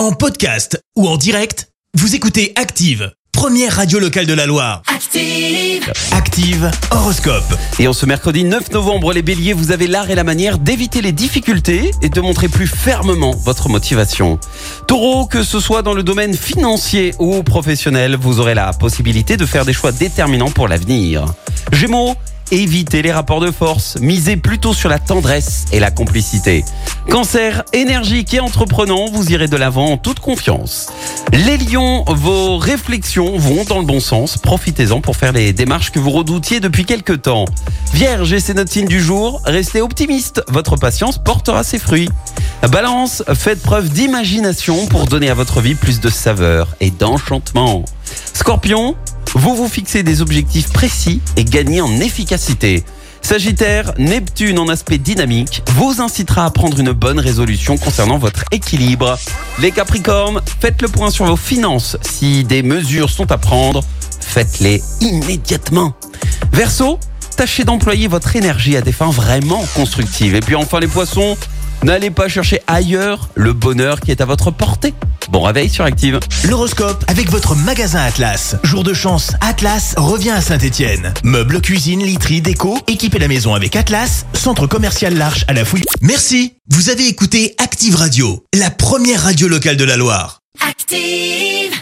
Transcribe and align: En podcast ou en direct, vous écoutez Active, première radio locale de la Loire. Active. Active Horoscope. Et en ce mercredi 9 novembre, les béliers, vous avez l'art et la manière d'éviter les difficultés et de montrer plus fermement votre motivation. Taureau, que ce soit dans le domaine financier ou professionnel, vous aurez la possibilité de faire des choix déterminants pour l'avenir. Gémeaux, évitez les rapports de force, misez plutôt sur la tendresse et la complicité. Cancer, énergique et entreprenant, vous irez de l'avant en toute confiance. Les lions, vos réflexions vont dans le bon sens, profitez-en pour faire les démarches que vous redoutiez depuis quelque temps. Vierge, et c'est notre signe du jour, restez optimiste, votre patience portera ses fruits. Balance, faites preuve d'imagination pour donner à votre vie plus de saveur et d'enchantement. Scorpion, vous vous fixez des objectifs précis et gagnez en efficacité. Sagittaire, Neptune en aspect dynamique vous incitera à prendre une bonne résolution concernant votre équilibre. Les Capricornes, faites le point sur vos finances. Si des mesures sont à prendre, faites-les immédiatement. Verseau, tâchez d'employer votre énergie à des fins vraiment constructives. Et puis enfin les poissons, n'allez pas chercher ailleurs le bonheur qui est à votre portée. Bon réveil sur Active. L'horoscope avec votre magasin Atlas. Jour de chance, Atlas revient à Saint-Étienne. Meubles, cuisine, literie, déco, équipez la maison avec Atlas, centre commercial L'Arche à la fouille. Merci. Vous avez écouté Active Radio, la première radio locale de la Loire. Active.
En 0.00 0.12
podcast 0.12 0.82
ou 0.96 1.06
en 1.06 1.18
direct, 1.18 1.68
vous 1.92 2.14
écoutez 2.14 2.54
Active, 2.56 3.12
première 3.32 3.76
radio 3.76 3.98
locale 3.98 4.24
de 4.24 4.32
la 4.32 4.46
Loire. 4.46 4.80
Active. 4.86 5.92
Active 6.12 6.70
Horoscope. 6.90 7.54
Et 7.78 7.86
en 7.86 7.92
ce 7.92 8.06
mercredi 8.06 8.44
9 8.44 8.72
novembre, 8.72 9.12
les 9.12 9.20
béliers, 9.20 9.52
vous 9.52 9.72
avez 9.72 9.86
l'art 9.86 10.08
et 10.08 10.14
la 10.14 10.24
manière 10.24 10.56
d'éviter 10.56 11.02
les 11.02 11.12
difficultés 11.12 11.90
et 12.00 12.08
de 12.08 12.20
montrer 12.22 12.48
plus 12.48 12.66
fermement 12.66 13.32
votre 13.32 13.68
motivation. 13.68 14.40
Taureau, 14.86 15.26
que 15.26 15.42
ce 15.42 15.60
soit 15.60 15.82
dans 15.82 15.92
le 15.92 16.02
domaine 16.02 16.32
financier 16.32 17.12
ou 17.18 17.42
professionnel, 17.42 18.16
vous 18.18 18.40
aurez 18.40 18.54
la 18.54 18.72
possibilité 18.72 19.36
de 19.36 19.44
faire 19.44 19.66
des 19.66 19.74
choix 19.74 19.92
déterminants 19.92 20.50
pour 20.50 20.66
l'avenir. 20.66 21.26
Gémeaux, 21.72 22.14
évitez 22.50 23.02
les 23.02 23.12
rapports 23.12 23.40
de 23.40 23.50
force, 23.50 23.98
misez 24.00 24.36
plutôt 24.36 24.74
sur 24.74 24.88
la 24.88 24.98
tendresse 24.98 25.64
et 25.72 25.80
la 25.80 25.90
complicité. 25.90 26.64
Cancer, 27.08 27.64
énergique 27.72 28.34
et 28.34 28.40
entreprenant, 28.40 29.10
vous 29.10 29.32
irez 29.32 29.48
de 29.48 29.56
l'avant 29.56 29.92
en 29.92 29.96
toute 29.96 30.20
confiance. 30.20 30.88
Les 31.32 31.58
lions, 31.58 32.04
vos 32.06 32.58
réflexions 32.58 33.36
vont 33.38 33.64
dans 33.64 33.78
le 33.78 33.84
bon 33.84 34.00
sens, 34.00 34.36
profitez-en 34.36 35.00
pour 35.00 35.16
faire 35.16 35.32
les 35.32 35.52
démarches 35.52 35.90
que 35.90 35.98
vous 35.98 36.10
redoutiez 36.10 36.60
depuis 36.60 36.84
quelque 36.84 37.12
temps. 37.12 37.44
Vierge, 37.92 38.32
et 38.32 38.40
c'est 38.40 38.54
notre 38.54 38.72
signe 38.72 38.88
du 38.88 39.00
jour, 39.00 39.40
restez 39.44 39.80
optimiste, 39.80 40.42
votre 40.48 40.76
patience 40.76 41.18
portera 41.18 41.64
ses 41.64 41.78
fruits. 41.78 42.08
Balance, 42.70 43.22
faites 43.34 43.62
preuve 43.62 43.88
d'imagination 43.88 44.86
pour 44.86 45.06
donner 45.06 45.30
à 45.30 45.34
votre 45.34 45.60
vie 45.60 45.74
plus 45.74 46.00
de 46.00 46.10
saveur 46.10 46.68
et 46.80 46.90
d'enchantement. 46.90 47.84
Scorpion, 48.34 48.96
vous 49.34 49.54
vous 49.54 49.68
fixez 49.68 50.02
des 50.02 50.22
objectifs 50.22 50.72
précis 50.72 51.20
et 51.36 51.44
gagnez 51.44 51.80
en 51.80 52.00
efficacité. 52.00 52.84
Sagittaire, 53.22 53.92
Neptune 53.98 54.58
en 54.58 54.68
aspect 54.68 54.98
dynamique 54.98 55.62
vous 55.74 56.00
incitera 56.00 56.46
à 56.46 56.50
prendre 56.50 56.80
une 56.80 56.92
bonne 56.92 57.20
résolution 57.20 57.76
concernant 57.76 58.18
votre 58.18 58.44
équilibre. 58.50 59.18
Les 59.60 59.70
Capricornes, 59.70 60.40
faites 60.60 60.82
le 60.82 60.88
point 60.88 61.10
sur 61.10 61.26
vos 61.26 61.36
finances. 61.36 61.96
Si 62.02 62.44
des 62.44 62.62
mesures 62.62 63.10
sont 63.10 63.30
à 63.30 63.38
prendre, 63.38 63.84
faites-les 64.20 64.82
immédiatement. 65.00 65.94
Verseau, 66.52 66.98
tâchez 67.36 67.64
d'employer 67.64 68.08
votre 68.08 68.34
énergie 68.36 68.76
à 68.76 68.80
des 68.80 68.92
fins 68.92 69.10
vraiment 69.10 69.64
constructives. 69.74 70.34
Et 70.34 70.40
puis 70.40 70.56
enfin 70.56 70.80
les 70.80 70.88
poissons, 70.88 71.36
n'allez 71.82 72.10
pas 72.10 72.28
chercher 72.28 72.60
ailleurs 72.66 73.28
le 73.34 73.52
bonheur 73.52 74.00
qui 74.00 74.10
est 74.10 74.20
à 74.20 74.24
votre 74.24 74.50
portée. 74.50 74.94
Bon 75.30 75.42
réveil 75.42 75.68
sur 75.68 75.84
Active. 75.84 76.18
L'horoscope 76.48 77.04
avec 77.08 77.30
votre 77.30 77.54
magasin 77.54 78.00
Atlas. 78.00 78.56
Jour 78.64 78.82
de 78.82 78.94
chance, 78.94 79.32
Atlas 79.40 79.94
revient 79.96 80.30
à 80.30 80.40
Saint-Étienne. 80.40 81.12
Meubles, 81.22 81.60
cuisine, 81.60 82.02
literie, 82.02 82.40
déco, 82.40 82.78
équipez 82.88 83.18
la 83.18 83.28
maison 83.28 83.54
avec 83.54 83.76
Atlas, 83.76 84.26
centre 84.32 84.66
commercial 84.66 85.14
L'Arche 85.14 85.44
à 85.48 85.52
la 85.52 85.64
fouille. 85.64 85.84
Merci. 86.00 86.54
Vous 86.68 86.90
avez 86.90 87.06
écouté 87.06 87.54
Active 87.58 87.96
Radio, 87.96 88.44
la 88.54 88.70
première 88.70 89.22
radio 89.22 89.48
locale 89.48 89.76
de 89.76 89.84
la 89.84 89.96
Loire. 89.96 90.40
Active. 90.68 91.79